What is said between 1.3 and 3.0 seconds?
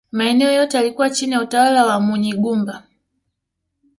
ya utawala wa Munyigumba